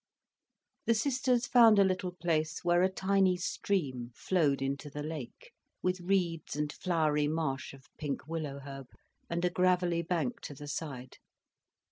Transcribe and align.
The 0.87 0.95
sisters 0.95 1.45
found 1.45 1.77
a 1.77 1.83
little 1.83 2.13
place 2.19 2.63
where 2.63 2.81
a 2.81 2.89
tiny 2.89 3.37
stream 3.37 4.09
flowed 4.15 4.59
into 4.59 4.89
the 4.89 5.03
lake, 5.03 5.51
with 5.83 6.01
reeds 6.01 6.55
and 6.55 6.73
flowery 6.73 7.27
marsh 7.27 7.71
of 7.71 7.85
pink 7.99 8.25
willow 8.27 8.57
herb, 8.65 8.87
and 9.29 9.45
a 9.45 9.51
gravelly 9.51 10.01
bank 10.01 10.39
to 10.41 10.55
the 10.55 10.67
side. 10.67 11.19